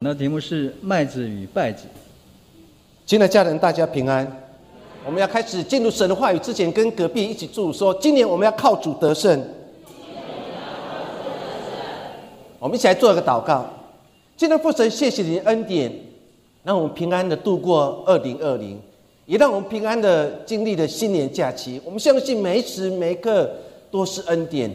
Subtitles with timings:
[0.00, 1.82] 那题目是麦子与稗子。
[3.04, 4.24] 亲爱的家人，大家平安。
[5.04, 9.44] 我们要开始进入神的话语之前，跟隔壁一起祝说：今年我们要靠主得胜。
[12.60, 13.68] 我们一起来做一个祷告。
[14.36, 15.92] 今天父神，谢谢你的恩典，
[16.62, 18.80] 让我们平安的度过二零二零，
[19.26, 21.82] 也让我们平安的经历了新年假期。
[21.84, 23.50] 我们相信每一时每刻
[23.90, 24.70] 都是恩典。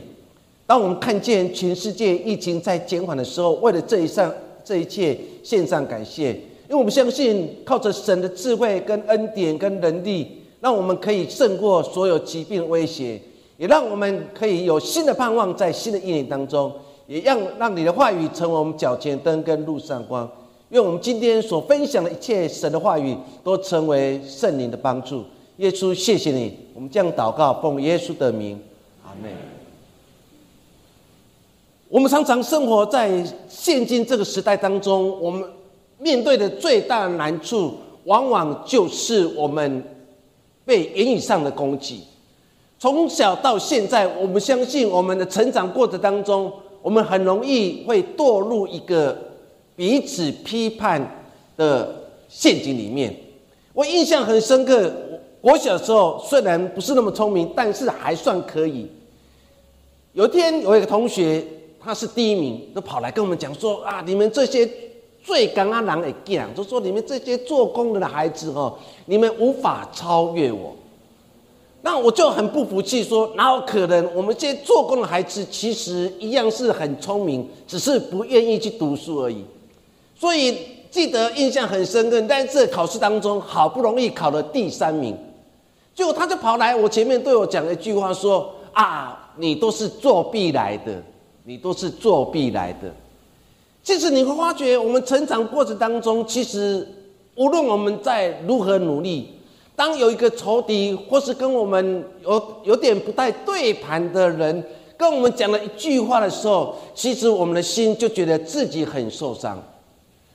[0.68, 4.30] 当我们看见全世界疫情在减缓的时候，为了这一扇。
[4.64, 13.20] 这一切献上感谢，因为我们相信靠着神的智慧、跟恩典、跟能力，让我们可以胜过所有疾病威胁，
[13.58, 16.72] 也让我们可以有新的盼望在新的一年当中，
[17.08, 20.30] 也让让你的话语成为我们脚前灯跟路上光。
[20.70, 25.24] 愿我们今天所分享的一切神的话语，都成为圣灵的帮助。
[25.58, 28.60] 耶稣，谢谢你，我们这样祷告奉耶稣的名，
[29.04, 29.53] 阿门。
[31.94, 35.48] 我们常常生活在现今这个时代当中，我们
[36.00, 37.76] 面对的最大的难处，
[38.06, 39.84] 往往就是我们
[40.66, 42.02] 被言语上的攻击。
[42.80, 49.16] 从小到现在，我们相信我们的成长过程当中，我们很容易会堕入一个
[49.76, 51.24] 彼此批判
[51.56, 51.94] 的
[52.28, 53.16] 陷阱里面。
[53.72, 54.92] 我印象很深刻，
[55.42, 58.90] 我小时候虽然不是那么聪明，但是还算可以。
[60.14, 61.46] 有一天，有一个同学。
[61.84, 64.70] 他是第一名，都跑来跟我们讲说啊，你们这些
[65.22, 70.74] 最刚刚狼的讲，就说你们这些做工的孩子哦，你们无法超越我。
[71.82, 74.16] 那我就很不服气，说哪有可能？
[74.16, 79.44] 我们这些做工的孩子其实一样是很聪明，只是不愿意去读书而已。
[80.16, 80.58] 所以
[80.90, 85.18] 记得印象很深刻，在这考试当中好不容易考了第三名，
[85.94, 91.04] 结果他就跑来我前面对我讲了一句话，说啊，你都是作弊来的。
[91.46, 92.94] 你都是作弊来的。
[93.84, 96.88] 其实你会发觉，我们成长过程当中，其实
[97.36, 99.28] 无论我们在如何努力，
[99.76, 104.64] 当有一个仇敌或是跟我们有有点不太对盘的人
[104.96, 109.62] 跟我们讲了一句话的时候，其实我们的心就觉得自己很受伤。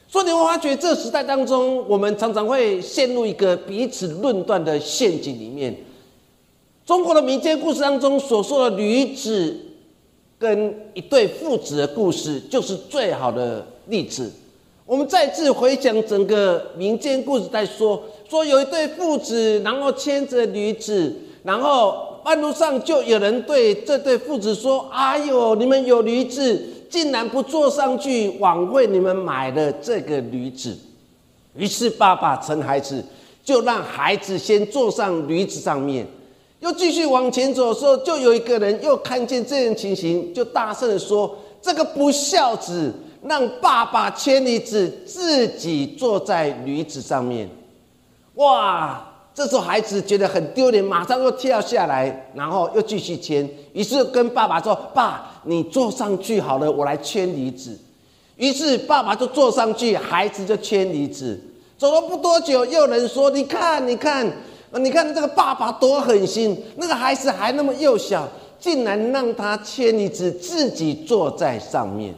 [0.06, 5.74] 所以你会发觉，这时代当中，我们常常会陷入一个彼此论断的陷阱里面。
[6.84, 9.64] 中国的民间故事当中所说的女子。
[10.38, 14.30] 跟一对父子的故事就是最好的例子。
[14.86, 30.76] 我们再次回想整个民间故事，在说说有一对父子，然后牵着驴子，然后半路上就有人对这对父子说：“哎呦，你们有驴子，竟然不坐上去，枉费你们买了这个驴子。”
[31.54, 33.04] 于是爸爸趁孩子，
[33.44, 36.06] 就让孩子先坐上驴子上面。
[36.60, 42.92] 又继续往前走的时候，就有一个人又看见这样情形，就大声的说：“这个不孝子，
[43.22, 47.48] 让爸爸牵驴子，自己坐在驴子上面。”
[48.34, 49.04] 哇！
[49.32, 53.48] 这时候孩子觉得很丢脸，马上又跳下来，然后又继续牵。
[53.72, 57.78] 于是跟爸爸说：“爸，你坐上去好了，我来牵驴子。”
[58.34, 61.40] 于是爸爸就坐上去，孩子就牵驴子。
[61.76, 64.26] 走了不多久，又有人说：“你看，你看。”
[64.70, 64.78] 啊！
[64.78, 68.28] 你看这个爸爸多狠心，那个孩子还那么幼小，
[68.60, 72.14] 竟然让他牵一只，自己坐在上面。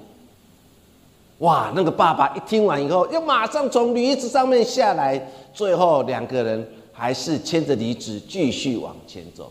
[1.39, 1.73] 哇！
[1.75, 9.51] 那个爸爸一听完以后，又马上从驴子上面下来，最后两个人还是牵着驴子继续往前走。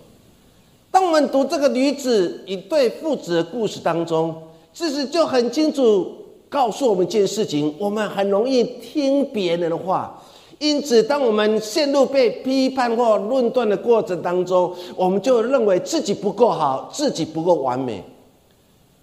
[0.92, 4.36] 当我们读这个女子一对父子的故事当中，
[4.74, 6.16] 其实就很清楚
[6.50, 10.22] 告诉我们一件事情：我们很容易听别人的话。
[10.60, 18.04] 因此，当我们陷入被批判或论断的过程当中，我们就认为自己不够好，自己不够完美。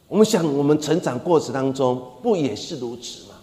[0.07, 3.35] 我们想，我们成长过程当中不也是如此吗？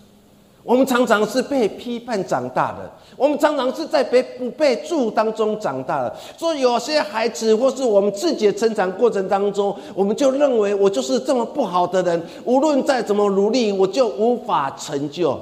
[0.63, 6.15] 我们常常是被批判长大的，我们常常是在被不被助当中长大的。
[6.37, 15.37] 所以，有些孩子或是我们自己的成长过程当中，我们就认为我就是这么不好的人，无论再怎么努力，我就无法成就。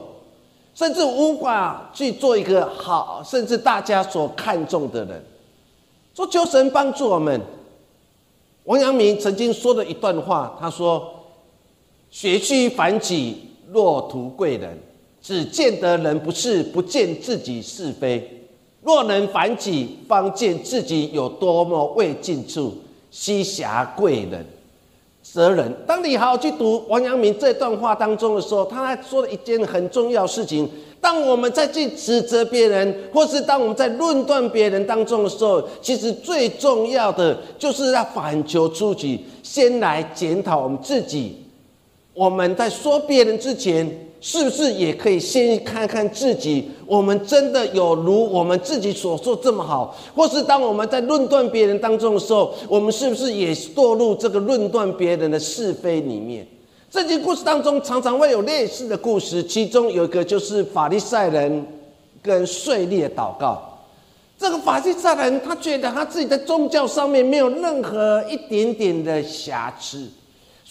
[0.81, 5.23] 甚至无法去做一个好，甚至大家所看重的人。
[6.15, 7.39] 说求神帮助我们。
[8.63, 11.07] 王阳明曾经说的一段话，他说
[12.09, 13.37] ：“学须反己，
[13.71, 14.75] 若图贵人，
[15.21, 18.47] 只见得人不是，不见自己是非。
[18.81, 22.75] 若能反己，方见自己有多么未尽处，
[23.11, 24.43] 西侠贵人。”
[25.31, 25.73] 责任。
[25.87, 30.69] 当你好好去读王阳明这段话当中的时候，他说了一件很重要的事情：
[30.99, 41.37] 当我们在去指责别人，或是当我们在论断别人当中的时候，其实最重要的就是要反求诸己，先来检讨我们自己。
[42.13, 43.89] 我们在说别人之前，
[44.23, 46.69] 是不是也可以先看看自己？
[46.85, 49.97] 我们真的有如我们自己所说这么好？
[50.15, 56.47] 或是当我们在论断别人当中的时候，我们是不是也堕入这个论断别人的是非里面？
[56.91, 61.65] 圣经故事当中常常会有类似的故事，其中有一个就是法利赛人
[62.21, 63.59] 跟税吏的祷告。
[64.37, 70.07] 这个法利赛人他觉得他自己在宗教上面没有任何一点点的瑕疵。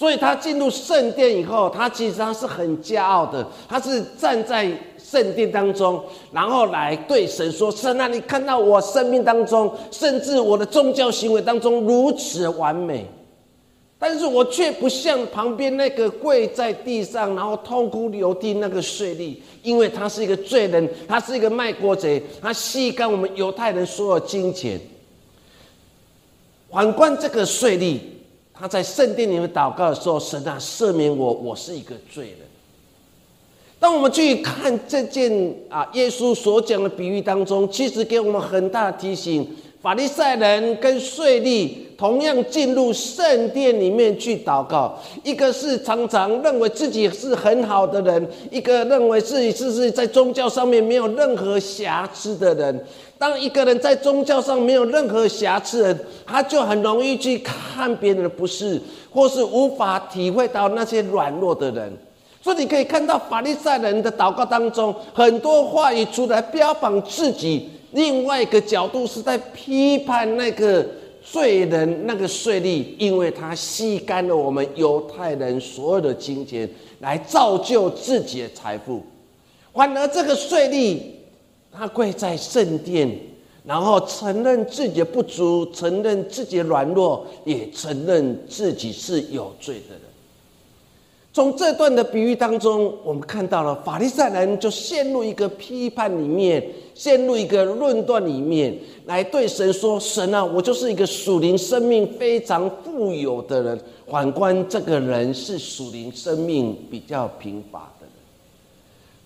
[0.01, 4.67] 所以他进入圣殿以后，他其实他是很骄傲的，他是站在
[4.97, 6.03] 圣殿当中，
[6.33, 13.05] 然后来对神说：“神啊，你看到我生命当中，甚至我的宗教行为当中如此完美，
[13.99, 24.81] 但是我却不像旁边那个跪在地上，然后痛哭流涕那个税吏，因为他是一个罪人，他是一个卖国贼，他吸干我们犹太人所有金钱。
[26.71, 27.99] 反观这个税吏。”
[28.61, 32.39] 他在圣殿里面祷告的时候，神啊，赦免我，我是一个罪人。
[33.79, 35.33] 当我们去看这件
[35.71, 39.49] 啊，耶稣所讲的比喻当中，其实给我们很大的提醒：
[39.81, 52.85] 法利赛人跟税吏同样进入圣殿里面去祷告，一个是常常认为自己是很好的人，一个认为自己是是在宗教上面没有任何瑕疵的人。
[53.21, 55.95] 当一个人在宗教上没有任何瑕疵，
[56.25, 58.81] 他就很容易去看别人的不是，
[59.11, 61.93] 或是无法体会到那些软弱的人。
[62.41, 70.83] 所以你可以看到法利赛人的祷告当中，很多话语出来标榜自己；另外一个角度是在批判那个
[71.23, 76.67] 罪人、那个税吏，因为他吸干了我们犹太人所有的金钱，
[77.01, 79.03] 来造就自己的财富。
[79.75, 81.20] 反而这个税吏。
[81.73, 83.17] 他跪在圣殿，
[83.65, 90.03] 然后承认自己的不足，承认自己的软弱，也承认自己是有罪的人。
[91.33, 96.61] 从这段的比喻当中，我们看到了法利赛人就陷入一个批判里面，
[96.93, 98.77] 陷入一个论断里面，
[99.07, 103.81] 来对神说：“神啊，我就是一个属灵生命非常富有的人。
[104.09, 107.89] 反观这个人是属灵生命比较贫乏。”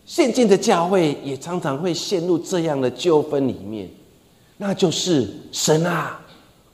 [0.06, 3.88] 现今的教会也常常会陷入这样的纠纷里面，
[4.58, 6.20] 那就是神啊，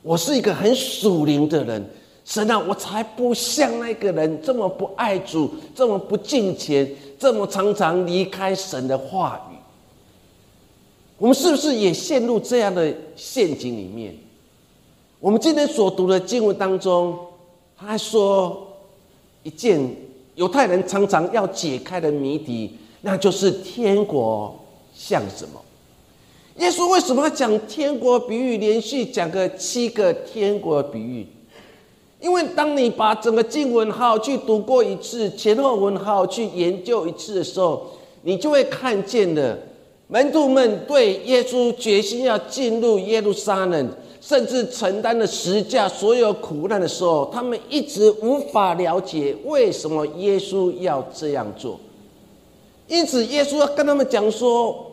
[0.03, 1.89] 我是一个很属灵的人，
[2.25, 6.89] 神啊，我才不像那个人这么不爱主，这么不敬虔，
[7.21, 9.57] 这么常常离开神的话语。
[11.17, 14.13] 我们是不是也陷入这样的陷阱里面？
[15.21, 17.17] 我们今天所读的经文当中，
[17.77, 18.67] 他还说
[19.45, 19.81] 一件
[20.35, 22.77] 犹太人常常要解开的谜题。
[23.03, 24.55] 那就是天国
[24.95, 25.61] 像什么？
[26.57, 28.59] 耶稣为什么要讲天国比喻？
[28.59, 31.27] 连续讲个七个天国比喻？
[32.21, 37.87] 因为当你把整个经文号去读过一次，前后文号去研究一次的时候，
[38.25, 39.59] 你就会看见的
[40.09, 51.81] 门徒们对耶稣决心要进入耶路撒冷，甚至承担了十架所有苦难的时候，他们一直无法了解为什么耶稣要这样做。
[52.91, 54.85] 因此，耶稣要跟他们讲说：“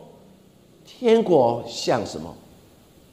[0.86, 2.32] 天国像什么？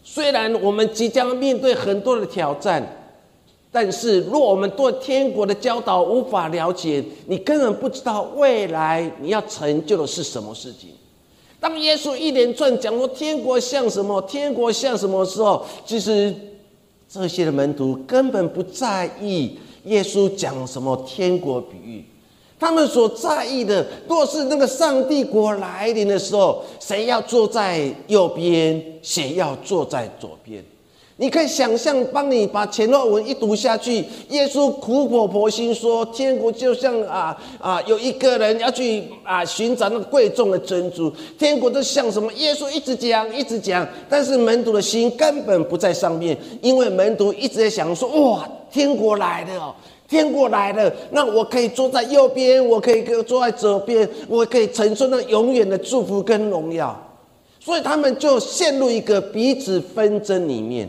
[0.04, 2.88] 虽然我们即将面对很多的挑战，
[3.72, 10.92] 但是若我们对天国的教导无法了解，你根本不知道未来你要成就的是什么事情。
[11.60, 16.32] 当耶稣一连串讲说天国像什么，天国像什么时候，其实
[17.10, 22.06] 这些的门徒根本不在意耶稣讲什么天国比喻。”
[22.60, 30.64] 他们所在意的，若是那个上帝国来临的时候，谁要坐在右边，谁要坐在左边？
[31.18, 41.10] 你可以想象，帮你把前后文一读下去，耶稣苦口婆心说，天国就像啊啊，有一个人要去啊寻找那个贵重的珍珠，
[41.40, 42.32] 天国都像什么？
[42.34, 49.74] 耶稣一直讲，一直讲，但是门徒的心根本不在上面，因为门徒一直在想说，哇，天国来了。
[50.08, 56.96] 天过来了，那我可以坐在右边，我可以坐在左边，我可以承受那永远的祝福跟荣耀。
[57.60, 60.88] 所以他们就陷入一个彼此纷争里面。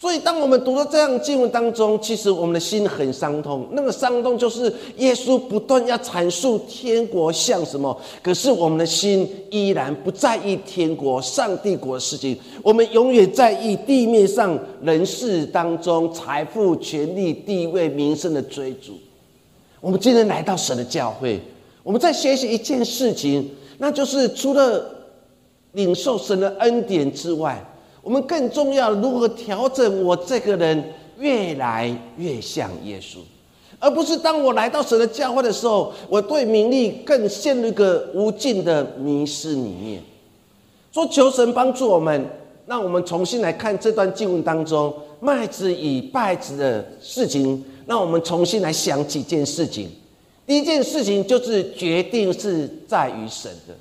[0.00, 3.68] 所以，当我们读到这样经文当中，其实我们的心很伤痛。
[3.72, 12.34] 那个伤痛就是耶稣不断要阐述天国像什么，可是我们的心依然不在意天国、上帝国的事情。
[12.62, 18.94] 我们永远在意地面上人事当中财富、权力、地位、名声的追逐。
[19.82, 21.38] 我们今天来到神的教会，
[21.82, 24.82] 我们在学习一件事情，那就是除了
[25.72, 27.62] 领受神的恩典之外。
[28.02, 30.82] 我们更重要，如何调整我这个人
[31.18, 33.18] 越来越像耶稣？
[33.78, 40.02] 而不是当我来到神的教会的时候，我对名利更陷入一个无尽的迷失里面。
[40.92, 42.26] 说求神帮助我们，
[42.66, 49.88] 让我们重新来看这段经文当中麦子与稗子的事情，让我们重新来想几件事情。
[50.46, 53.74] 第一件事情就是决定是在于神的。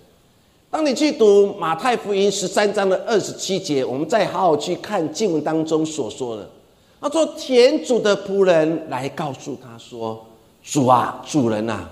[0.72, 6.48] 当你去读马太福音十三章的二十七节，我们再好好去看经文当中所说的。
[7.02, 10.24] 他说：“田主的仆人来告诉他说
[10.64, 11.90] ：‘主啊，主人呐，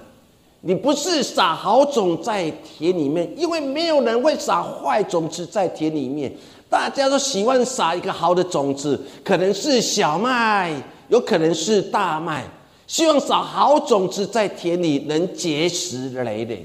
[0.61, 6.31] 你不是撒好种在田里面，因为没有人会撒坏种子在田里面。
[6.69, 10.71] 大家都喜欢撒一个好的种子，可能是小麦，
[11.07, 12.45] 有可能是大麦，
[12.85, 16.63] 希望撒好种子在田里能结实累累。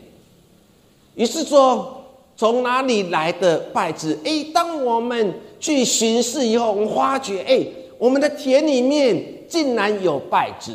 [1.14, 2.00] 于是说。”
[2.37, 4.19] 从哪里来的败子？
[4.25, 7.65] 哎，当我们去巡视以后，我们发觉，哎，
[7.99, 10.73] 我们的田里面竟然有败子。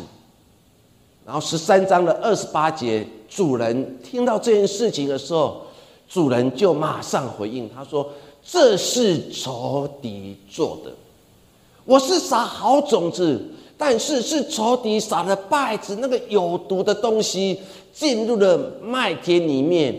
[1.26, 5.62] 然后十三章的二十八节，主人听到这件事情的时候，
[6.08, 8.08] 主人就马上回应他说
[8.46, 10.92] ：“这是仇敌做的。
[11.84, 13.42] 我是撒好种子，
[13.78, 17.60] 但是是仇敌撒的败子，那个有毒的东西
[17.92, 19.94] 进入了麦田里面。”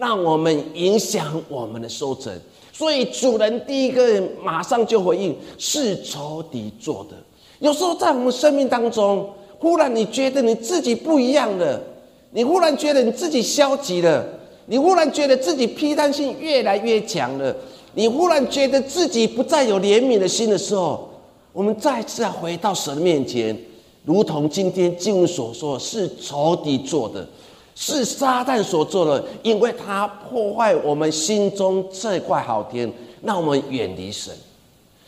[0.00, 2.32] 让我们影响我们的收成，
[2.72, 7.16] 所以主人第一个马上就回应是仇敌做的。
[7.58, 9.28] 有时候在我们生命当中，
[9.58, 11.78] 忽然你觉得你自己不一样了，
[12.30, 14.26] 你忽然觉得你自己消极了，
[14.64, 17.54] 你忽然觉得自己批判性越来越强了，
[17.92, 21.10] 你忽然觉得自己不再有怜悯的心的时候，
[21.52, 23.54] 我们再次回到神面前，
[24.06, 27.28] 如同今天经文所说，是仇敌做的。
[27.82, 34.34] 是撒旦所做的，因为他破坏我们心中这块好天，让我们远离神。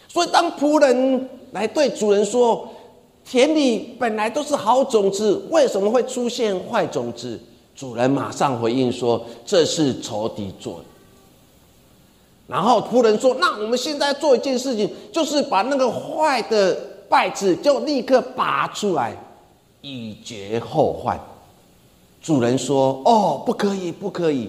[0.09, 2.67] 所以，当仆人来对主人说
[3.31, 7.39] ：“田里本来都是好种子，为什么会出现坏种子？”
[7.77, 10.85] 主人马上回应说：“这是仇敌做的。”
[12.49, 16.75] 然后仆人说：“那我们现在做一件事情，就是把那个坏的
[17.11, 19.15] 稗子就立刻拔出来，
[19.83, 21.21] 以绝后患。”
[22.23, 24.49] 主人说：“哦，不可以，不可以。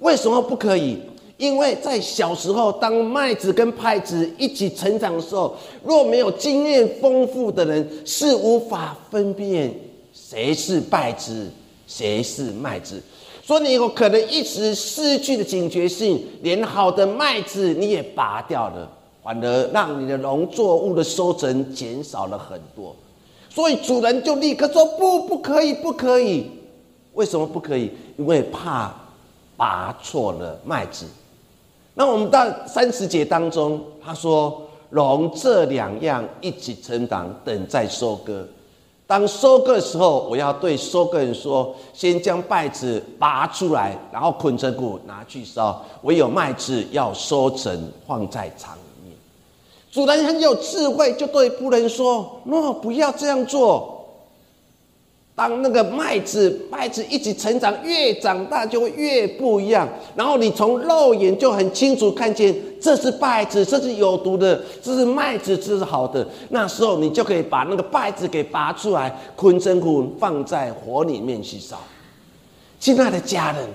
[0.00, 0.98] 为什么不可以？
[1.36, 9.72] 因为在小时候，当麦子跟稗子一起成长的时候，若没有经验丰富的人，是无法分辨
[10.12, 11.46] 谁是稗子，
[11.86, 13.00] 谁是麦子。
[13.44, 18.90] 所以你有可能一时失去了警觉性，连好的麦子你也拔掉了，
[19.22, 22.96] 反而让你的农作物的收成减少了很多。
[23.48, 26.50] 所以主人就立刻说：不，不可以，不可以。”
[27.16, 27.90] 为什么不可以？
[28.16, 28.94] 因为怕
[29.56, 31.06] 拔错了麦子。
[31.94, 38.46] 那我们到三十节当中，他说：“容这两样一起成长，等再收割。
[39.06, 45.82] 当收割的时候，我要对收割人说：先将麦子拔出来，然后捆成谷拿去烧。
[46.02, 49.16] 唯有麦子要收成，放在厂里面。”
[49.90, 53.94] 主人很有智慧，就对仆人说：“诺，不要这样做。”
[55.36, 59.86] 当那个麦子麦子一起成长，越长大就会越不一样。
[60.14, 66.26] 然后你从肉眼就很清楚看见，这是麦子，这是有毒的；这是麦子，这是好的。
[66.48, 71.76] 那时候你就可以把那个麦子给拔出来，捆成捆放在火里面去烧。
[72.80, 73.68] 亲爱的家人，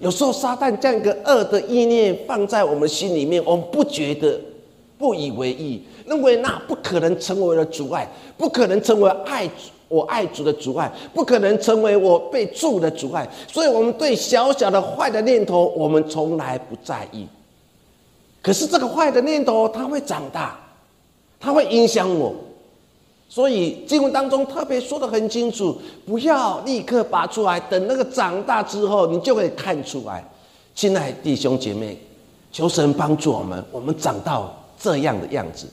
[0.00, 4.36] 有时候撒旦将一个恶的意念放在我们心里面，我们不觉得，
[4.98, 9.48] 不以为意，认为那不可能成为了阻碍，不可能成为爱。
[9.88, 13.26] 我爱主的阻碍，不可能成为我被助的阻碍。
[13.50, 17.26] 所以，我们对小小的坏的念头，我们从来不在意。
[18.42, 20.58] 可是，这个坏的念头，它会长大，
[21.40, 22.34] 它会影响我。
[23.30, 25.76] 所以，经文当中特别说的很清楚：
[26.06, 30.22] 不要立刻拔出来，等那个长大之后，你就会看出来。
[30.74, 31.98] 亲爱弟兄姐妹，
[32.52, 35.66] 求神帮助我们，我们长到这样的样子。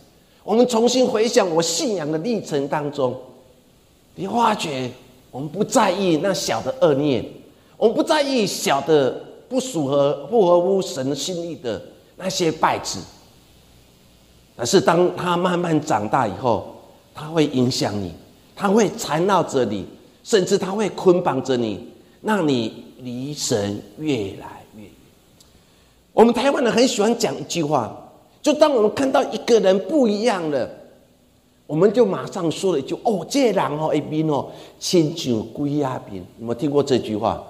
[0.44, 3.14] 我们重新回想我信仰的历程当中。
[4.16, 4.90] 你发觉，
[5.30, 7.24] 我们不在意那小的恶念，
[7.78, 9.12] 我们不在意小的
[9.50, 11.82] 不符合不合乎神心意的
[12.16, 13.00] 那些败子。
[14.56, 16.76] 但是当他慢慢长大以后，
[17.14, 18.14] 他会影响你，
[18.56, 19.86] 他会缠绕着你，
[20.24, 21.86] 甚至他会捆绑着你，
[22.22, 24.90] 让你离神越来越远。
[26.14, 27.94] 我们台湾人很喜欢讲一句话，
[28.42, 30.70] 就当我们看到一个人不一样了。
[31.68, 34.46] 我们就马上说了一句：“哦，这人哦，一边哦，
[34.80, 37.44] 亲像鬼啊边。”有没有听过这句话？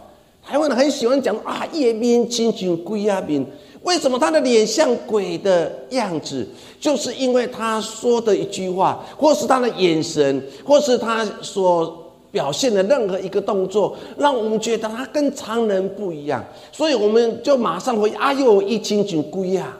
[0.44, 3.46] 台湾人很喜欢讲啊，一边亲像鬼啊边。
[3.84, 6.48] 为什么他的脸像鬼的样子？
[6.80, 19.76] 就是因为他说的一句话，或是他的眼神，或是他所表现的任何一个动作，让我们觉得他跟常人不一样，所以我们就马上会啊，又一清群归呀，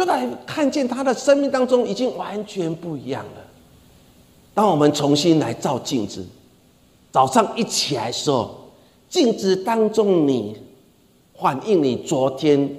[0.00, 3.44] 就来看见他的生命当中已经完全不一样了。
[4.54, 6.24] 当我们重新来照镜子，
[7.12, 8.72] 早上一起来的时候，
[9.10, 10.56] 镜子当中你
[11.38, 12.74] 反映你昨天，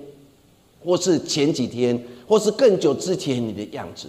[0.84, 4.08] 或是前几天，或是更久之前你的样子。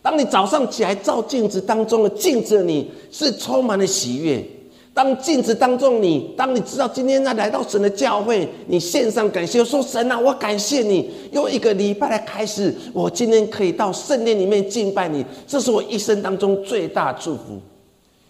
[0.00, 4.48] 当你早上起来照镜子当中的镜子，你是充满了喜悦。
[4.96, 17.60] 当镜子当中你，当你知道今天在来到神的教会，你献上感谢，说神啊，我感谢你，用一个礼拜来开始，我今天可以到圣殿里面敬拜你，这是我一生当中最大的祝福。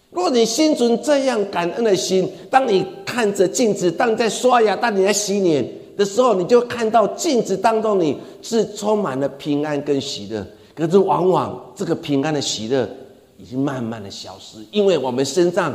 [0.09, 10.45] 如果你心存这样感恩的心，当你看着镜子，当你在刷牙，当你在洗脸的时候，你就看到镜子当中你是充满了平安跟喜乐。
[10.75, 12.85] 可是，往往这个平安的喜乐
[13.37, 15.73] 已经慢慢的消失，因为我们身上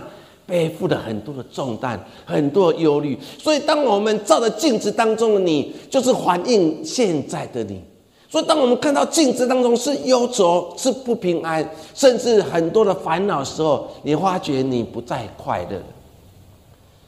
[0.52, 3.18] 背负了很多的重担，很多的忧虑。
[3.38, 7.82] 所以，当我们照着镜子当中的你，就是反映现在的你。
[8.28, 15.80] 所以，当我们看到镜子当中是忧愁、是不平安，甚至很多的烦恼时候，你发觉你不再快乐。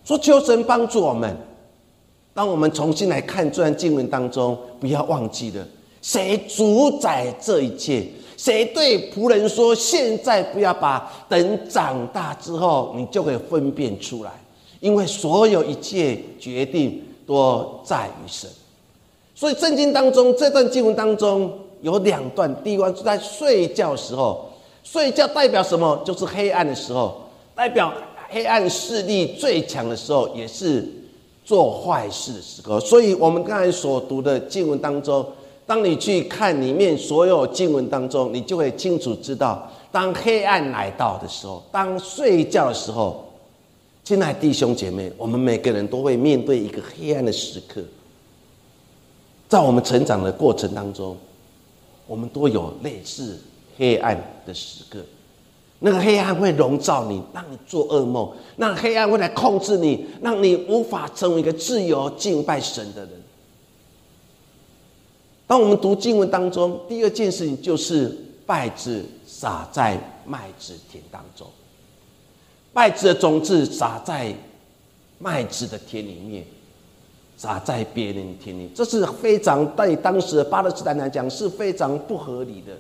[0.06, 1.36] 说求神帮助我们，
[2.32, 5.62] 当我们重新来看这段经文当中，不要忘记了。
[6.00, 8.06] 谁主宰这一切？
[8.44, 14.30] 谁对仆人说：“现在不要把，等长大之后，你就可以分辨出来。
[14.80, 18.50] 因为所有一切决定都在于神。”
[19.34, 24.50] 所以圣经当中这段经文当中有两段，第一段是在睡觉时候，
[24.82, 25.98] 睡觉代表什么？
[26.04, 27.22] 就是黑暗的时候，
[27.54, 27.94] 代表
[28.28, 30.86] 黑暗势力最强的时候，也是
[31.46, 32.78] 做坏事的时候。
[32.78, 35.24] 所以我们刚才所读的经文当中。
[35.66, 43.24] 当你去看里面所有经文当中，你就会清楚知道，当黑暗来到的时候，当睡觉的时候，
[44.02, 47.82] 亲爱弟兄姐妹，我们每个人都会面对一个黑暗的时刻。
[49.48, 51.16] 在我们成长的过程当中，
[52.06, 53.40] 我们都有类似
[53.78, 54.98] 黑暗的时刻。
[55.80, 63.10] 那个黑暗会笼罩你，让你做噩梦；那黑暗会来控制你，让你无法成为一个自由敬拜神的人。
[65.46, 71.46] 当我们读经文当中，第二件事情就是败子撒在麦子田当中，
[72.72, 74.34] 败子的种子撒在
[75.18, 76.44] 麦子的田里面，
[77.36, 82.72] 撒在别人田里，这是非常对当时的巴勒斯坦来讲是非常不合理的。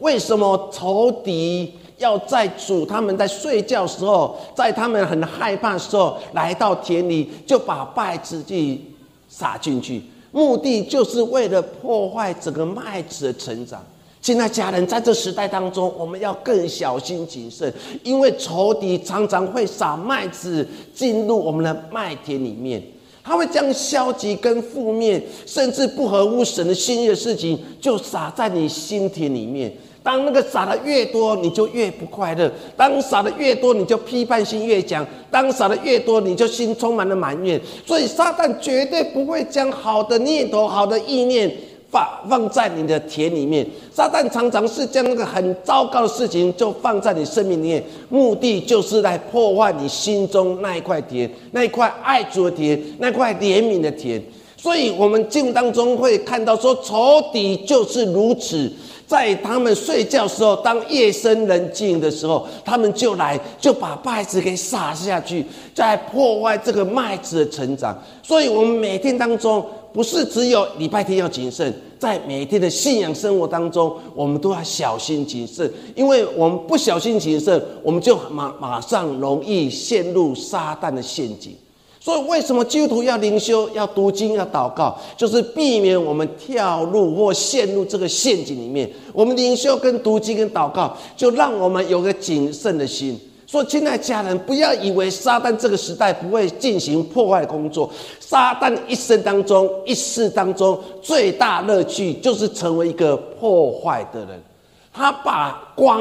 [0.00, 8.80] 为什么仇敌要在主他们在睡觉时候，在他们很害怕的时候，来到田里就把败子去
[9.28, 10.02] 撒进去？
[10.32, 13.84] 目的就是为了破坏整个麦子的成长。
[14.22, 22.82] 现在家人在这时代当中，我们要更小心谨慎，因为仇敌常常会撒麦子进入我们的麦田里面，
[23.24, 29.72] 他会将消极跟负面，甚至不合乎神的心意的事情，就撒在你心田里面。
[30.02, 37.60] 当那个撒的越多，你就越不快乐；当撒的越多，你就批判性越强；当撒的越多，你就心充满了埋怨。
[37.86, 41.54] 所以撒旦绝对不会将好的念头、好的意念
[41.90, 43.66] 放放在你的田里面。
[43.92, 54.22] 撒旦常常是将那个很糟糕的事情就放在你生命里面，目的就是来破坏你心中那一块田、那一块爱主的田、那块怜悯的田。
[54.56, 58.70] 所以，我们经当中会看到说，仇敌就是如此。
[59.10, 65.44] 在他们睡觉时候，当夜深人静的时候，他们就来就把麦子给撒下去，
[65.74, 68.00] 在破坏这个麦子的成长。
[68.22, 81.56] 所以，我们每天当中不是只有礼拜天要谨慎，在每天的信仰生活当中，我们都要小心谨慎，因为我们不小心谨慎，我们就马马上容易陷入撒旦的陷阱。
[82.02, 88.90] 所以，为什么基督徒要灵修、要读经、要祷告，就是避免我们跳入或陷入这个陷阱里面。
[89.12, 93.20] 我们灵修、跟读经、跟祷告，就让我们有个谨慎的心。
[93.46, 97.90] 说，亲爱家人，不要以为撒旦这个时代不会进行破坏工作。
[98.18, 104.42] 撒旦一生当中、一世当中，最大乐趣就是成为一个破坏的人。
[104.90, 106.00] 他把光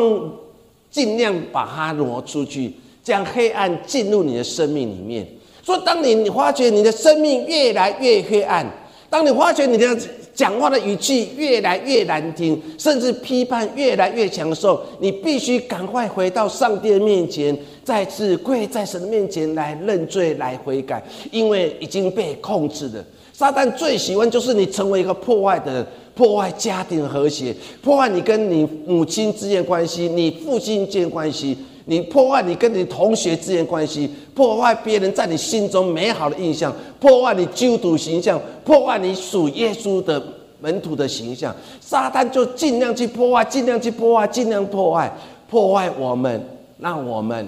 [0.90, 5.28] 尽量把它挪出去，将黑暗进入你的生命里面。
[5.70, 8.66] 说，当你你发觉你的生命越来越黑暗，
[9.08, 9.96] 当你发觉你的
[10.34, 23.06] 讲话的语气越来越难听，甚至批判越来越强的时候，你必须赶快回到上帝的面前，再次跪在神的面前来认罪、来悔改，因为已经被控制了。
[23.32, 31.56] 撒旦最喜欢就是你成为一个破坏的，破坏家庭和谐，破坏你跟你母亲之间关系，你父亲之间关系。
[31.90, 40.24] 你破坏你跟你同学之间关系，破坏别人在你心中美好的印象，破坏你基督徒形象，破坏你属耶稣的
[40.62, 41.54] 门徒的形象。
[41.82, 45.12] 撒旦就尽量去破坏，尽量去破坏，尽量破坏，
[45.50, 46.48] 破坏我们，
[46.78, 47.48] 让我们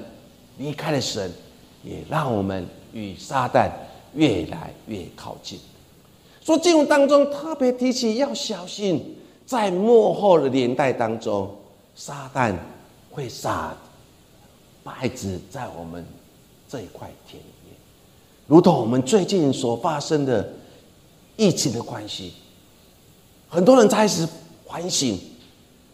[0.57, 1.31] 离开了神，
[1.83, 3.69] 也让我们与撒旦
[4.15, 5.59] 越来越靠近。
[6.43, 11.47] 说经文当中特别提起要小心，在幕后的年代当中，
[11.93, 12.55] 撒旦
[13.11, 13.71] 会撒
[14.83, 16.05] 败子在我们
[16.67, 17.75] 这一块田里面，
[18.47, 20.53] 如同我们最近所发生的
[21.35, 22.33] 疫情的关系，
[23.47, 24.27] 很多人开始
[24.67, 25.19] 反省，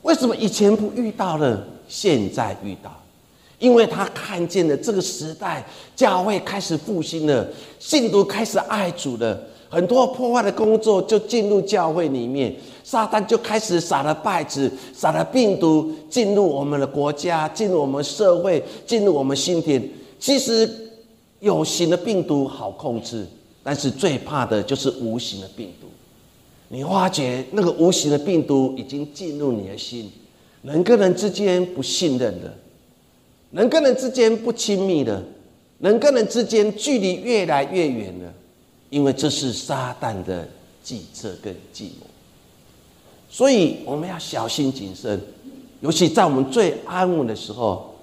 [0.03, 2.91] 为什么以前不遇到了，现在遇到？
[3.59, 7.47] 因为他看见了这个时代，教会开始复兴了，
[7.79, 9.41] 信徒开始爱主了。
[9.69, 19.81] 很多破坏的工作就进入教会里面，撒旦就开始撒了败子，撒了病毒进入我们的国家，进入我们社会，进入我们心田。
[20.19, 20.69] 其实
[21.41, 23.25] 有形的病毒好控制，
[23.61, 25.87] 但是最怕的就是无形的病毒。
[26.69, 30.11] 你发觉那个无形的病毒已经进入你的心，
[30.63, 32.53] 人跟人之间不信任的，
[33.51, 35.21] 人跟人之间不亲密的，
[35.79, 38.33] 人跟人之间距离越来越远了。
[38.89, 40.47] 因为这是撒旦的
[40.81, 42.07] 计策跟计谋，
[43.29, 45.21] 所以我们要小心谨慎，
[45.81, 47.93] 尤其在我们最安稳的时候，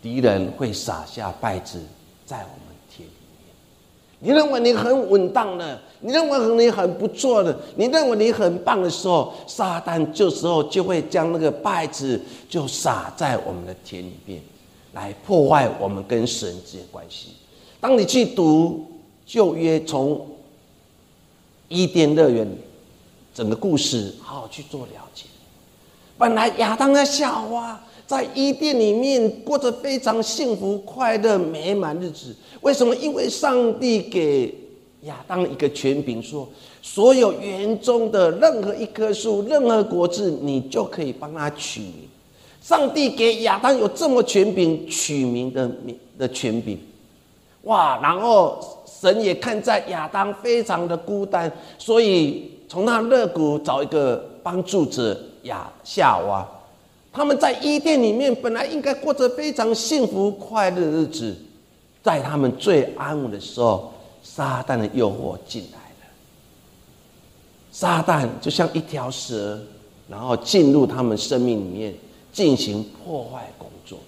[0.00, 1.78] 敌人会撒下败子
[2.24, 3.12] 在我们田里
[3.44, 3.54] 面。
[4.20, 14.40] 你认为你很稳当的，你认为你很不错的，你认为你很棒的时候，撒旦这时候就会将那个败子就撒在我们的田里面，
[14.94, 17.34] 来破坏我们跟神之间关系。
[17.78, 18.86] 当你去读。
[19.30, 20.26] 旧约从
[21.68, 22.44] 伊甸乐园
[23.32, 25.26] 整个故事好好去做了解。
[26.18, 32.34] 本来亚当和夏娃在伊甸里面过着非常幸福、快乐、美满日子。
[32.62, 32.92] 为什么？
[32.96, 34.52] 因为上帝给
[35.02, 36.48] 亚当一个权柄，说
[36.82, 42.08] 所有园中的任何一棵树、任何果子，你就可以帮他取名。
[42.60, 46.76] 上帝给亚当有这么权柄取名的名的权柄，
[47.62, 48.00] 哇！
[48.02, 48.58] 然后。
[49.00, 56.46] 神也看在亚当非常的孤单，所以从那肋骨找一个帮助者亚夏娃。
[57.10, 61.34] 他们在伊甸里面本来应该过着非常幸福快乐的日子，
[62.02, 63.90] 在他们最安稳的时候，
[64.22, 66.06] 撒旦的诱惑进来了。
[67.72, 69.58] 撒旦就像一条蛇，
[70.08, 71.94] 然后进入他们生命里面
[72.32, 73.98] 进行破坏工作。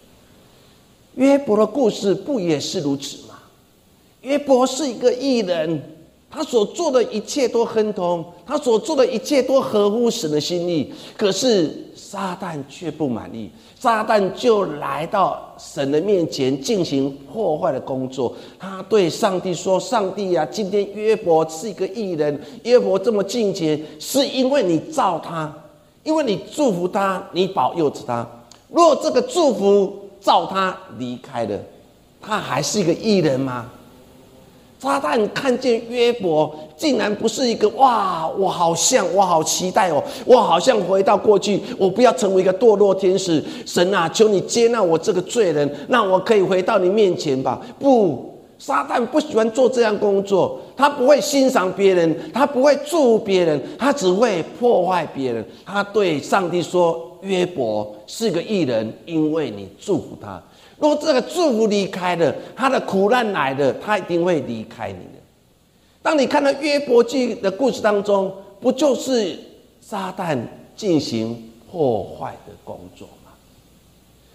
[1.15, 3.32] 约伯的故事不也是如此吗？
[4.23, 5.83] 约伯是一个艺人，
[6.31, 10.93] 他所做的一切都亨通，他所做的一切都合乎神的心意。
[11.17, 18.35] 可是撒旦却不满意，撒旦就来到神的面前进行破坏的工作。
[18.59, 25.53] 他对上帝说：“上帝呀，今天约伯是一个艺人，约伯这么敬虔，是因为你造他，
[26.05, 28.27] 因为你祝福他，你保佑着他。
[28.71, 31.59] 若这个祝福造他离开了，
[32.21, 33.69] 他还是一个艺人吗？”
[34.83, 38.29] 撒旦看见约伯，竟然不是一个哇！
[38.37, 40.03] 我好像，我好期待哦！
[40.27, 43.41] 我好像回到过去，我不要成为一个堕落天使。
[43.65, 47.61] 神啊，求你接纳我这个罪人，让我可以回到你面前吧。
[47.79, 55.47] 不，撒旦不喜欢做这样工作，他不会欣赏别人，他不会祝福别人，他只会破坏别人。
[55.65, 60.43] 他对上帝说：“约伯是个艺人，因为你祝福他。”
[60.83, 65.21] 如果这个祝福离开了，他的苦难来了，他一定会离开你的。
[66.03, 69.39] 当你看到约伯记的故事当中，不就是
[69.81, 70.37] 撒旦
[70.75, 73.31] 进行破坏的工作吗？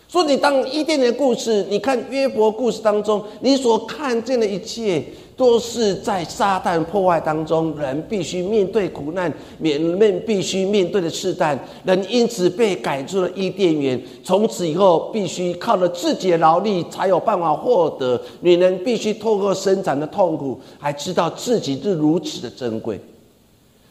[0.08, 5.04] 所以，你当伊甸的故事，你看约伯故事当中，你所看见的一切。
[5.38, 14.02] 都是在撒旦破坏当中，人必须面对苦难，面面必须面对的试探，人因此被赶出了伊甸园。
[14.24, 18.20] 从此以后，必须靠着自己的劳力才有办法获得。
[18.42, 23.00] 女人必须透过生产的痛苦，还知道自己是如此的珍贵。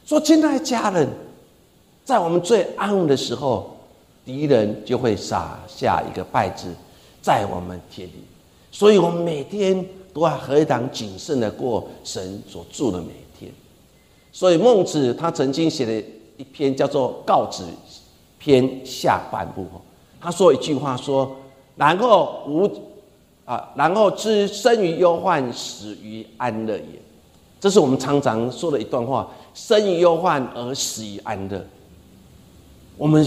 [0.05, 1.09] 说，亲爱的家人，
[2.05, 3.77] 在我们最安稳的时候，
[4.25, 6.67] 敌人就会撒下一个败子
[7.23, 8.25] 在我们田里，
[8.73, 9.87] 所以我们每天。
[10.17, 13.53] 都要何等谨慎的过神所住的每一天，
[14.33, 16.07] 所以孟子他曾经写了
[16.39, 17.67] 一篇叫做《告子
[18.39, 19.67] 篇》下半部，
[20.19, 21.37] 他说一句话说
[21.77, 22.67] ：“然后无
[23.45, 27.03] 啊，然后知生于忧患，死于安乐也。”
[27.61, 31.63] 这是我们常常说的一段话：“生于忧患而死于安乐。”
[32.97, 33.23] 我们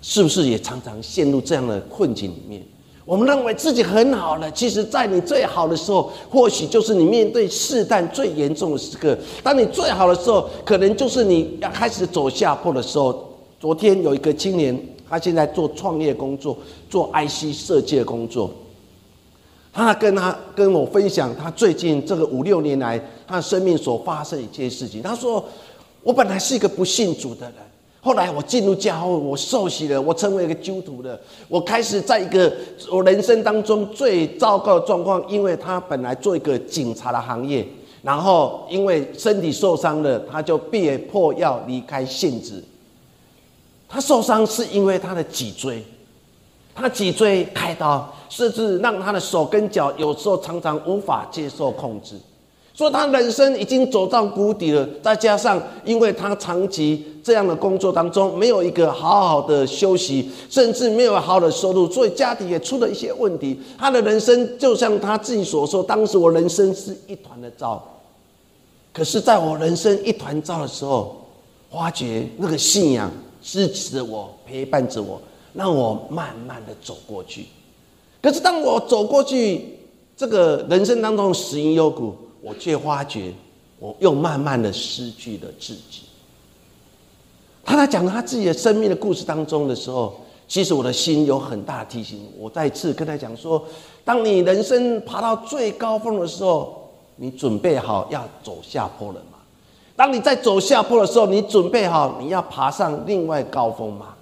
[0.00, 2.62] 是不是也常常陷入这样的困境里面？
[3.08, 9.16] 我们认为自己很好了，其实，在你最好的时候，或许就是你面对试探最严重的时刻。
[9.42, 13.26] 当你最好的时候，可能就是你要开始走下坡的时候。
[13.58, 16.58] 昨天有一个青年，他现在做创业工作，
[16.90, 18.50] 做 IC 设计的工作。
[19.72, 25.00] 他跟他跟我分享，他最近这个五六年来，他生命所发生一件事情。
[25.00, 25.42] 他说
[26.04, 27.54] ：“我本来是一个不信主的人。”
[28.00, 31.18] 后来我进入教会，我受洗了，我成为一个基督徒了。
[31.48, 32.50] 我开始在一个
[32.90, 37.66] 我人生当中最糟糕的状况，因为他本来做一个警察的行业，
[38.02, 42.62] 然后因为身体受伤了，他就被迫要离开现职。
[43.88, 45.82] 他受伤是因为他的脊椎，
[46.74, 52.14] 他脊椎开刀，甚至让他的手跟脚有时候常常无法接受控制。
[52.78, 63.58] 说他人生已经走到谷底了，再加上因为他长期这样的工作当中没有一个好好的休息，甚至没有好好的收入，所以家庭也出了一些问题。
[63.76, 67.84] 他的人生就像他自己所说，当时我人生是一团的糟。
[68.92, 71.16] 可是，在我人生一团糟的时候，
[71.72, 73.10] 发觉那个信仰
[73.42, 75.20] 支持着我，陪伴着我，
[75.52, 77.46] 让我慢慢的走过去。
[78.22, 79.80] 可是，当我走过去，
[80.16, 82.14] 这个人生当中死因幽谷。
[82.48, 83.30] 我却发觉，
[83.78, 86.04] 我又慢慢的失去了自己。
[87.62, 92.26] 他在讲他自己的生命的故事当中的时候，其实我的心有很大的提醒。
[92.38, 93.62] 我再次跟他讲说：，
[94.02, 99.36] 当你人生爬到最高峰的时候，你准备好要走下坡了吗？
[99.94, 104.14] 当你在走下坡的时候，你准备好你要爬上另外高峰吗？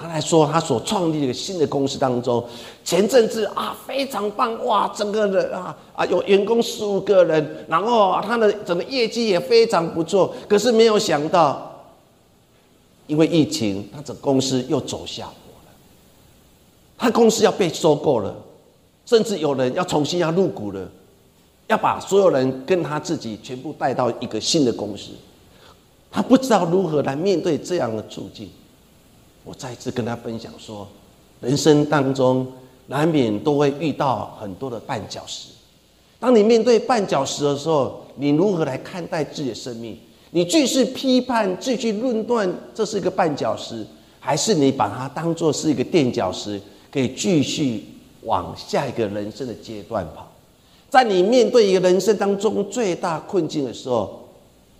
[0.00, 2.42] 他来说，他所创立一个新的公司当中，
[2.82, 10.34] 前阵子啊非常棒哇，整个人啊啊有员工十五个人，然后他的整个业绩也非常不错。
[10.48, 11.84] 可是没有想到，
[13.06, 15.72] 因为疫情，他这公司又走下坡了。
[16.96, 18.34] 他公司要被收购了，
[19.04, 20.88] 甚至有人要重新要入股了，
[21.66, 25.10] 要把所有人跟他自己全部带到一个新的公司。
[26.10, 28.50] 他不知道如何来面对这样的处境。
[29.44, 30.86] 我再一次跟他分享说，
[31.40, 32.46] 人生当中
[32.86, 35.48] 难免都会遇到很多的绊脚石。
[36.18, 39.98] 当你面对绊脚石的时候，你如何来看待自己的生命？
[40.32, 43.86] 你继续批判、继续论断这是一个绊脚石，
[44.20, 46.60] 还是你把它当做是一个垫脚石，
[46.92, 47.84] 可以继续
[48.22, 50.30] 往下一个人生的阶段跑？
[50.90, 54.28] 在你面对一个人生当中最大困境的时候，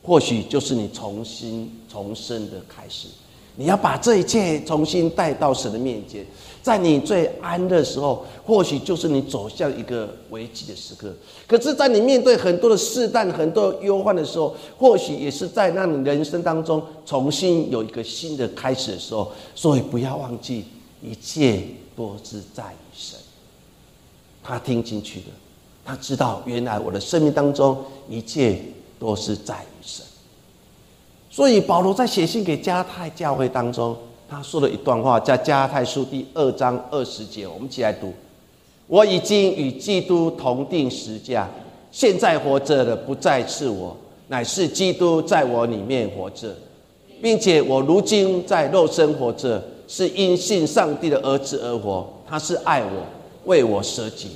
[0.02, 3.08] 或许就是你重新重生的开始。
[3.56, 6.24] 你要把这一切重新带到神的面前，
[6.62, 11.08] 在你最安的时候，或许就是你走向一个危机的时刻；
[11.46, 19.30] 可是，在你面对很多的试探、很多忧患的时候，或许也是在让你人生当中重新有一个新的开始的时候。
[19.54, 20.64] 所以，不要忘记，
[21.02, 21.62] 一切
[21.96, 23.18] 都是在于神。
[24.42, 25.26] 他听进去的，
[25.84, 27.76] 他知道，原来我的生命当中
[28.08, 28.62] 一切
[28.98, 29.54] 都是在。
[31.30, 33.96] 所以保罗在写信给加太教会当中，
[34.28, 38.12] 他说了一段话，在加太书第二章二十节，我们一起来读：
[38.88, 41.48] 我已经与基督同定十架，
[41.92, 46.52] 现在活着的不再是我，乃是基督在我里面活着，
[47.22, 53.04] 并且我如今在肉身活着，是因信上帝的儿子而活，他是爱我，
[53.44, 54.30] 为我舍己。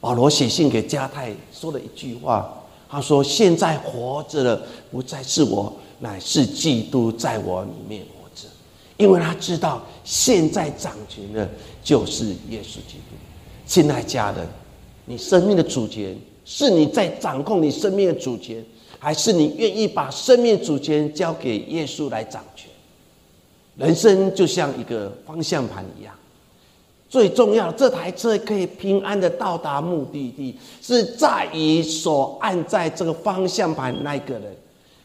[0.00, 2.52] 保罗写信给加太说了一句话，
[2.90, 4.60] 他说：现在活着的
[4.90, 5.72] 不再是我。
[6.02, 8.48] 乃是基督在我里面活着，
[8.96, 11.48] 因为他知道现在掌权的
[11.80, 13.14] 就是耶稣基督。
[13.64, 14.44] 亲爱家人，
[15.06, 18.64] 你生命的主权是你在掌控你生命的主权，
[18.98, 22.68] 还是你愿意把生命主权交给耶稣来掌权？
[23.76, 26.12] 人生就像一个方向盘一样，
[27.08, 34.56] 最重要这台车可以平安的到达目的地，是在于所按在这个方向盘那个人。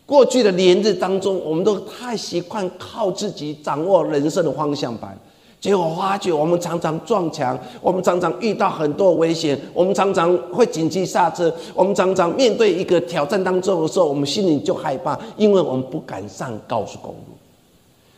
[0.08, 5.16] 过去的连日当中，我们都太习惯靠自己掌握人生的方向盘，
[5.60, 17.36] 结果发觉我们常常撞墙，我们常常遇到很多危险，我们常常会紧急刹车，我们常常面对一个挑战当中的时候，我们心里就害怕，因为我们不敢上高速公路。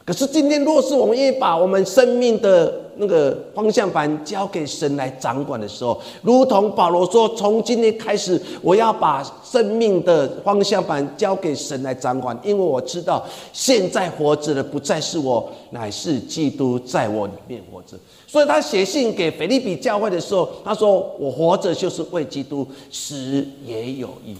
[0.05, 24.35] 可是今天，若是我们愿意把我们生命的那个方向盘交给神来掌管的时候，如同保罗说：“从今天开始，我要把生命的方向盘交给神来掌管，因为我知道现在活着的不再是我，乃是基督在我里面活着。”所以他写信给腓利比教会的时候，他说：“我活着就是为基督，死也有益。”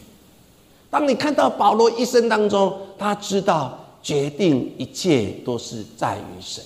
[0.91, 3.77] 当你看到保罗一生当中，他知道。
[4.01, 6.63] 决定一切都是在于神。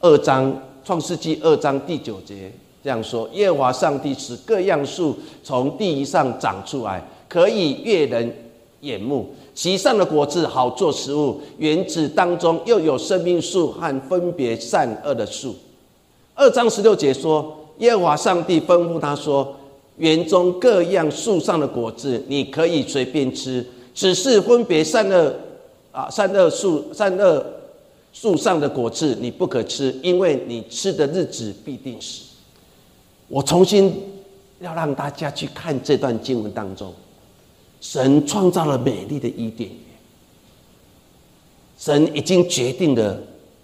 [0.00, 2.52] 二章创世纪二章第九节
[2.84, 8.32] 这样说：耶和华上帝使各样树从地上长出来，可以悦人
[8.82, 11.40] 眼目，其上的果子好做食物。
[11.58, 15.54] 园子当中又有生命树和分别善恶的树。
[16.34, 19.54] 二章十六节说：耶和华上帝吩咐他说。
[19.96, 25.34] 园中各样树上的果子，你可以随便吃，只是分别善恶
[25.90, 27.44] 啊，善恶树善恶
[28.12, 32.24] 树上的果子你不可吃，因为你吃的日子必定死。
[33.28, 33.92] 我重新
[34.60, 36.92] 要让大家去看这段经文当中，
[37.80, 39.78] 神创造了美丽的伊甸园，
[41.78, 43.20] 神已经决定了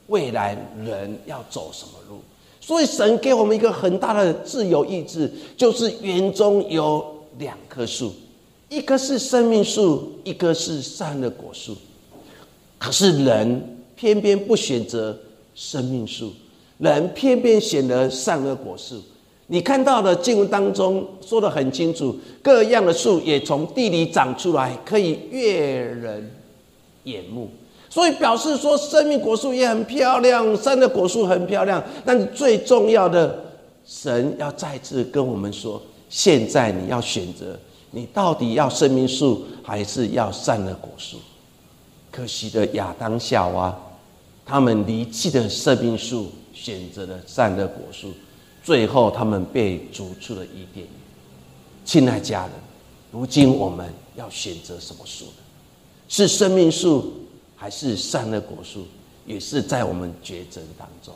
[0.07, 2.21] 未来人要走什么路。
[2.61, 7.05] 所以神给我们一个很大的自由意志，就是园中有
[7.39, 8.13] 两棵树，
[8.69, 11.77] 一棵是生命树，一棵是善的果树。
[12.79, 15.17] 可是人偏偏不选择
[15.55, 16.33] 生命树，
[16.79, 19.01] 人偏偏选择善恶果树。
[19.47, 26.31] 你看到的经文当中说的很清楚，各样的树也从地里长出来，可以悦人
[27.05, 27.49] 眼目。
[27.91, 31.81] 所以表示说，生命果树也很漂亮，山的果树很漂亮。
[32.05, 33.39] 但是最重要的，
[33.87, 37.57] 神要再次跟我们说：现在你要选择，
[37.91, 41.19] 你到底要生命树，还是要善的果树？
[42.15, 43.77] 可惜的亚当夏娃，
[44.47, 48.13] 他们离弃的生命树，选择了善的果树，
[48.63, 50.89] 最后他们被逐出了伊甸园。
[51.85, 52.53] 亲爱家人，
[53.11, 55.33] 如今我们要选择什么树呢？
[56.09, 57.13] 是生命树？
[57.57, 58.87] 还是善恶果树，
[59.27, 61.13] 也是在我们抉择当中。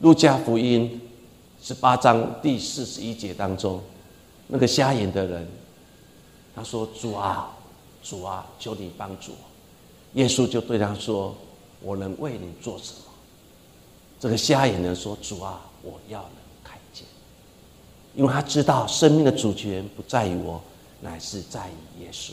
[0.00, 1.00] 路加福音
[1.60, 3.82] 十八章第四十一节当中，
[4.46, 5.46] 那个瞎眼的人，
[6.54, 7.55] 他说：“主啊，
[8.08, 9.38] 主啊，求你帮助我。”
[10.20, 11.34] 耶稣就对他说
[11.82, 12.98] ：“我能为你做什么？”
[14.20, 16.30] 这个瞎眼人说：“主啊，我要能
[16.62, 17.04] 看见。”
[18.14, 20.62] 因为他知道生命的主权不在于我，
[21.00, 22.30] 乃是在于耶稣。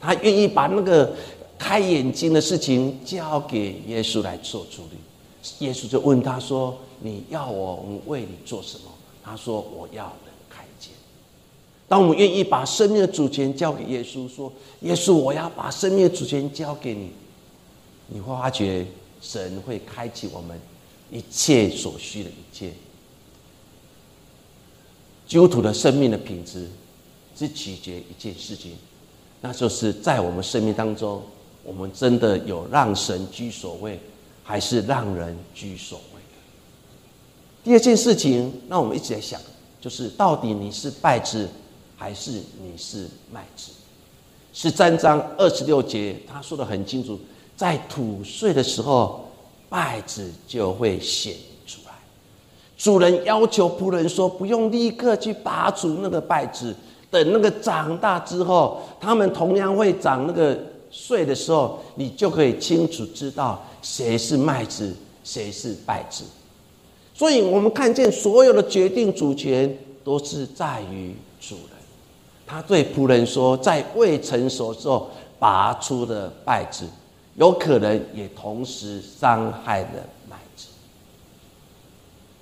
[0.00, 1.14] 他愿意把那个。
[1.56, 8.90] 开眼睛的事情交给耶稣来做主理，耶稣就问他说：“你要我为你做什么？”
[9.24, 10.12] 他说：“我要。”
[11.86, 17.10] 当我们愿意把生命的主权交给耶稣，说：“耶稣，我要把生命的主权交给你。”
[18.08, 18.86] 你会发觉
[19.20, 20.60] 神会开启我们
[21.10, 22.72] 一切所需的一切。
[25.26, 26.68] 基督徒的生命的品质，
[27.34, 28.76] 只取决一件事情，
[29.40, 31.22] 那就是在我们生命当中。
[31.66, 33.98] 我们真的有让神居首位，
[34.42, 36.20] 还是让人居首位？
[37.64, 39.40] 第二件事情，那我们一直在想，
[39.80, 41.48] 就是到底你是败子，
[41.96, 43.70] 还是你是麦子？
[44.52, 47.18] 十三章二十六节，他说的很清楚，
[47.56, 49.28] 在土碎的时候，
[49.68, 51.34] 麦子就会显
[51.66, 51.92] 出来。
[52.76, 56.74] 主人要求仆人说，不用立刻去拔除那个麦子，
[57.10, 60.58] 等那个长大之后，他们同样会长那个。
[60.96, 66.22] 穗的时候，你就可以清楚知道谁是麦子，谁是麦子。
[67.12, 71.73] 所以，我们看见所有的决定主权都是在于主人。
[72.46, 76.86] 他对仆人说：“在未成熟时候拔出的败子，
[77.36, 79.88] 有可能也同时伤害了
[80.28, 80.66] 麦子。”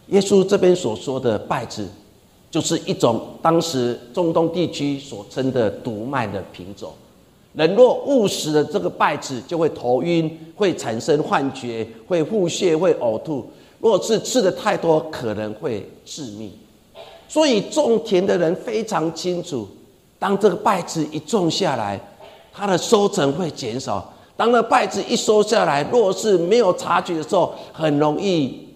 [0.09, 1.89] 耶稣这边所说的败子，
[2.51, 6.93] 就是一种当时中东地区所称的毒麦的品种。
[7.55, 13.47] 人若误食了这个败子，就会头晕，会产生幻觉，会腹泻，会呕吐。
[13.79, 16.51] 若是吃的太多，可能会致命。
[17.29, 19.69] 所以种田的人非常清楚，
[20.23, 22.01] 当这个败子一种下来，
[22.53, 24.15] 它的收成会减少。
[24.37, 28.69] 当那败子一收下来，若是没有察觉的时候，很容易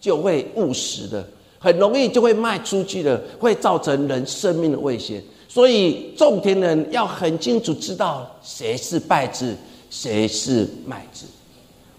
[0.00, 1.24] 就会误食的，
[1.60, 5.22] 很容易就会卖出去的，会造成人生命的危险。
[5.48, 9.56] 所以种田人要很清楚知道谁是败子，
[9.90, 11.24] 谁是麦子。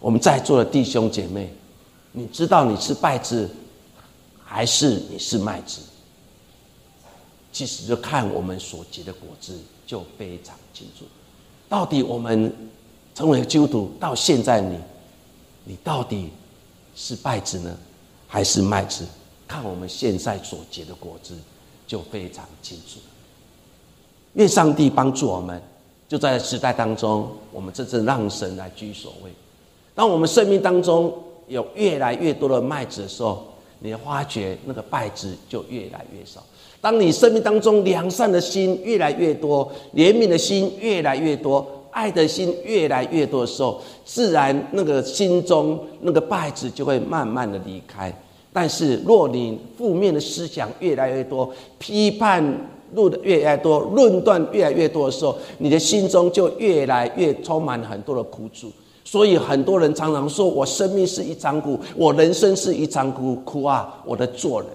[0.02, 1.50] 我们在座的弟兄姐妹，
[2.12, 3.50] 你知道你是败子，
[4.44, 5.80] 还是你是麦子？
[7.52, 11.06] 其实就看我们所结的果子就非常清楚。
[11.68, 12.54] 到底我们
[13.14, 14.78] 成为基督徒到现在，你
[15.66, 16.30] 你到底
[16.96, 17.78] 是败子呢，
[18.28, 19.06] 还是麦子？
[19.48, 21.36] 看我们现在所结的果子
[21.86, 23.00] 就非常清楚。
[24.36, 25.62] 愿上帝帮助我们，
[26.08, 29.32] 就在时代当中，我们真正让神来居首位。
[29.94, 31.14] 当我们生命当中
[31.50, 33.46] 有越来越多的麦子的时候，
[33.80, 36.42] 你发觉那个败子就越来越少。
[36.82, 48.12] 当你生命当中良善的心越来越多，怜悯的心越来越多，爱的心越来越多的时候，自然那个心中那个败子就会慢慢的离开。
[48.52, 52.44] 但是，若你负面的思想越来越多，批判
[52.94, 58.72] 论的越来越多，论断越来越多的时候，你的心中就越来越充满很多的苦楚。
[59.06, 64.70] 所以，很多人常常说：“我生命是一场苦，我人生是一场苦，苦啊，我的做人。”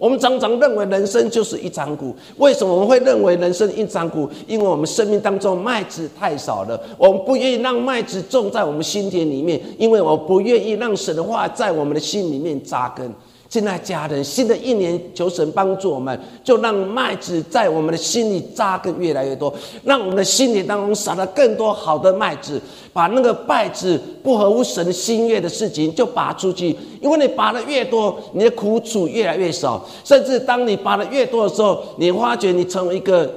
[0.00, 2.16] 我们常常认为人生就是一张苦。
[2.38, 4.26] 为什么我们会认为人生一张苦？
[4.46, 13.12] 因为我们生命当中麦子太少了，我们不愿意让麦子种在我们心田里面，因为我不愿意让神的话在我们的心里面扎根。
[13.50, 26.76] 现在家人，新的一年求神帮助我们，就让麦子在我们的心里扎根越来越多，让我们的心里当中撒了更多好的麦子，把那个败子不合乎神心愿的事情就拔出去。
[27.02, 33.28] 因为你拔的越多，你的苦楚越来越少，甚至当你拔的越多的时候，你发觉你成为一个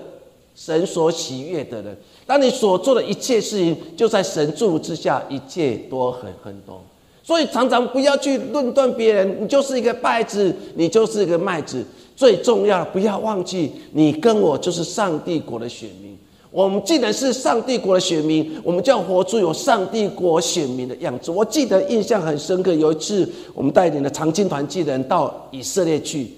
[0.53, 1.97] 神所喜悦的人。
[2.27, 6.79] 当你所做的一切事情，就在神祝福之下，一切都很很多。
[7.23, 11.83] 所以常常不要去论断别人，你就是一个败子，你就是一个麦子。
[12.15, 16.15] 最重要的，不要忘记，你跟我就是上帝国的选民。
[16.51, 21.31] 我们既然是上帝国的选民，我们就要活出有上帝国选民的样子。
[21.31, 26.31] 我记得印象很深刻，有一次我们带领的长青团记的人到以色列去。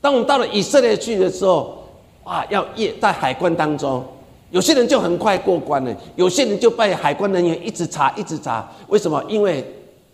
[0.00, 1.82] 当我们到了以色列去的时候，
[2.22, 4.04] 啊，要夜在海关当中，
[4.52, 8.70] 有些人就很快过关了，有些人就被海关人员一直查，一直查。
[8.86, 9.20] 为什么？
[9.28, 9.64] 因为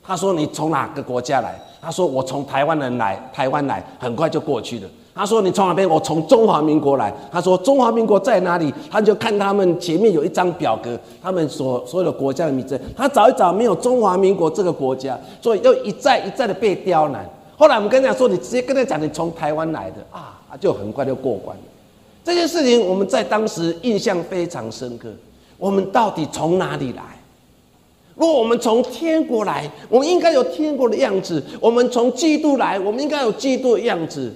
[0.08, 7.12] 他说：“你从哪个国家来？”他说：“我从台湾人来，台湾来，很快就过去了。”他说：“你从哪边？”我从中华民国来。
[7.30, 12.80] 他说：“中华民国在哪里？”他就看他们前面有一张表格，他们所所有的国家的名字。
[12.96, 17.28] 他找一找，没有中华民国这个国家，所以又一再一再的被刁难。
[17.58, 21.62] 后来我们跟他说：“你直接跟他讲，你从台湾来的啊，他就很快就过关了。”
[22.24, 25.10] 这件事情我们在当时印象非常深刻。
[25.58, 27.02] 我们到底从哪里来？
[28.18, 34.32] 若我们从天国来，我们应该有天国的样子；我们从基督来，我们应该有基督的样子。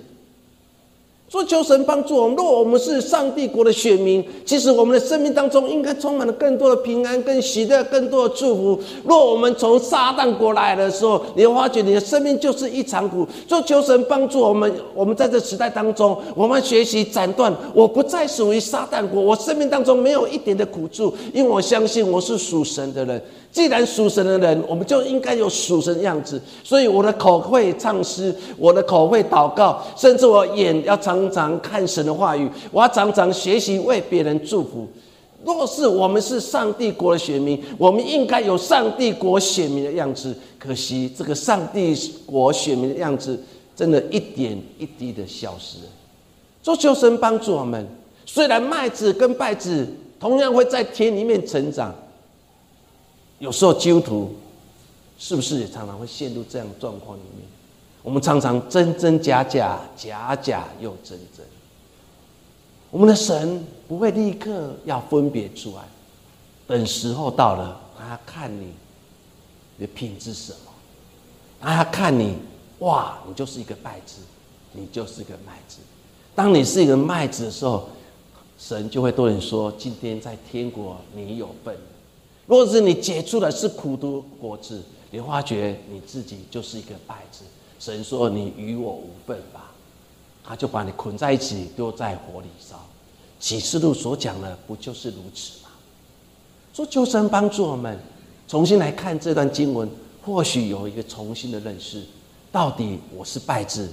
[1.28, 2.36] 说求神帮助我们。
[2.36, 8.78] 若我们是上帝国的选民，其实我们的生命当中应该充满了更多的平安、更喜乐、更多的祝福。
[9.02, 13.26] 若我们从撒旦国来的时候，你会发觉你的生命就是一场苦。
[13.48, 23.22] 说求神帮助我们，我们在这时代当中，我们学习斩断，我不再属于撒旦国，我生命当中没有一点的苦处，因为我相信我是属神的人。
[23.52, 26.40] 既然属神的人，我们就应该有属神的样子。
[26.64, 34.88] 所以我的口会唱诗，我的口会祷告，甚至我眼要常常看神的话语，我要常常学习为别人祝福。
[35.44, 40.34] 若是我们是上帝国的选民，我们应该有上帝国选民的样子。
[40.58, 41.94] 可惜这个上帝
[42.24, 43.38] 国选民的样子，
[43.76, 45.76] 真的一点一滴的消失。
[46.62, 47.86] 做求神帮助我们。
[48.24, 49.86] 虽然麦子跟稗子
[50.18, 51.94] 同样会在田里面成长。
[53.42, 54.32] 有时候基督徒
[55.18, 57.44] 是不是也常常会陷入这样状况里面？
[58.00, 61.44] 我们常常真真假假，假假又真真。
[62.92, 65.82] 我们的神不会立刻要分别出来，
[66.68, 68.72] 等时候到了，他看你
[69.76, 70.70] 你的品质什么，
[71.60, 72.36] 他看你，
[72.78, 74.20] 哇，你就是一个麦子，
[74.70, 75.78] 你就是一个麦子。
[76.36, 77.88] 当你是一个麦子的时候，
[78.56, 81.76] 神就会对你说：“今天在天国，你有份。”
[82.46, 87.44] 若是你结出的是苦毒果子，你发觉你自己就是一个败子。
[87.78, 89.72] 神说：“你与我无份吧。”
[90.44, 92.84] 他就把你捆在一起，丢在火里烧。
[93.38, 95.70] 启示录所讲的不就是如此吗？
[96.74, 97.98] 说求神帮助我们
[98.48, 99.88] 重新来看这段经文，
[100.24, 102.02] 或许有一个重新的认识：
[102.50, 103.88] 到底我是败子，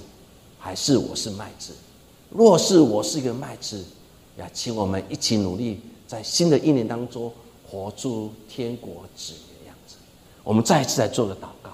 [0.58, 1.72] 还是我是麦子？
[2.30, 3.84] 若是我是一个麦子，
[4.38, 7.32] 呀，请我们一起努力，在新的一年当中。
[7.70, 9.94] 活出天国子民的样子，
[10.42, 11.70] 我们再一次来做个祷告。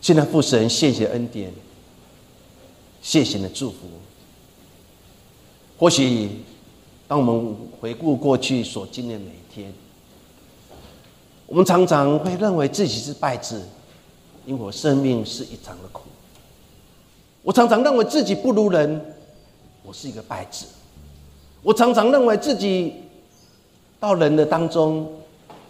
[0.00, 1.52] 现在父神，谢谢恩典，
[3.02, 3.78] 谢谢你的祝福。
[5.76, 6.30] 或许
[7.08, 9.74] 当我们回顾过去所经历的每一天，
[11.46, 13.66] 我们常常会认为自己是败子，
[14.46, 16.02] 因为我生命是一场的苦。
[17.42, 19.04] 我常常认为自己不如人，
[19.82, 20.66] 我是一个败子。
[21.62, 22.94] 我常常认为自己
[23.98, 25.06] 到人的当中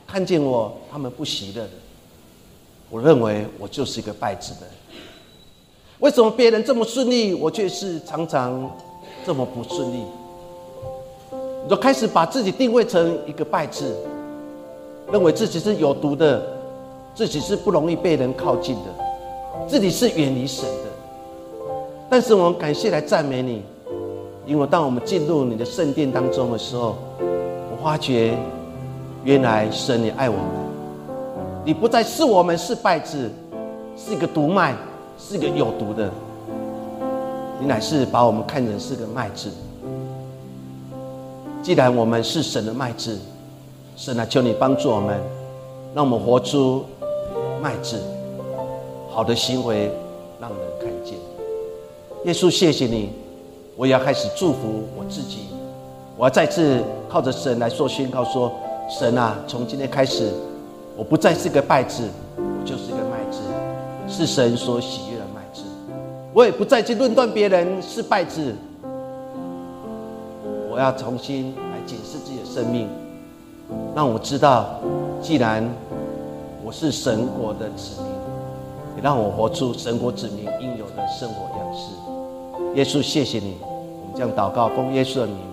[0.06, 1.70] 看见我，他们不喜乐的。
[2.88, 4.66] 我认为我就是一个败子的。
[5.98, 8.70] 为什么别人这么顺利，我却是常常
[9.26, 10.02] 这么不顺利？
[11.30, 13.94] 我就开始把自己定位成一个败子，
[15.12, 16.42] 认为自己是有毒的，
[17.14, 20.90] 自己是不容易被人靠近的，自己是远离神的。
[22.08, 23.62] 但是我们感谢来赞美你。
[24.46, 28.36] 因为当我们进入你的圣殿当中的时候，我发觉
[29.24, 30.44] 原来神你爱我们，
[31.64, 33.30] 你不再是我们是败子，
[33.96, 34.74] 是一个毒麦，
[35.18, 36.10] 是一个有毒的，
[37.60, 39.50] 你乃是把我们看成是个麦子。
[41.62, 43.18] 既然我们是神的麦子，
[43.94, 45.20] 神啊，求你帮助我们，
[45.94, 46.84] 让我们活出
[47.62, 48.00] 麦子
[49.10, 49.92] 好的行为，
[50.40, 51.14] 让人看见。
[52.24, 53.10] 耶稣，谢谢你，
[53.80, 55.46] 我也要开始祝福我自己。
[56.14, 58.52] 我要再次靠着神来做宣告：说，
[58.90, 60.30] 神啊，从今天开始，
[60.98, 62.06] 我不再是个败子，
[62.36, 63.40] 我就是一个麦子，
[64.06, 65.62] 是神所喜悦的麦子。
[66.34, 68.54] 我也不再去论断别人是败子。
[70.70, 72.86] 我要重新来检视自己的生命，
[73.96, 74.78] 让我知道，
[75.22, 75.66] 既然
[76.62, 78.12] 我是神国的子民，
[78.96, 81.94] 也让我活出神国子民应有的生活样式。
[82.74, 83.56] 耶稣，谢谢你，
[84.14, 85.49] 这样祷告奉耶稣的名。